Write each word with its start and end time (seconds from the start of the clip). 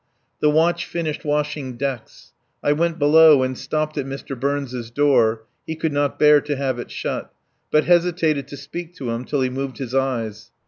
The 0.39 0.49
watch 0.49 0.87
finished 0.87 1.23
washing 1.23 1.77
decks. 1.77 2.31
I 2.63 2.71
went 2.71 2.97
below 2.97 3.43
and 3.43 3.55
stopped 3.55 3.99
at 3.99 4.05
Mr. 4.07 4.35
Burns' 4.35 4.89
door 4.89 5.43
(he 5.67 5.75
could 5.75 5.93
not 5.93 6.17
bear 6.17 6.41
to 6.41 6.55
have 6.55 6.79
it 6.79 6.89
shut), 6.89 7.31
but 7.69 7.83
hesitated 7.83 8.47
to 8.47 8.57
speak 8.57 8.95
to 8.95 9.11
him 9.11 9.25
till 9.25 9.41
he 9.41 9.49
moved 9.51 9.77
his 9.77 9.93
eyes. 9.93 10.49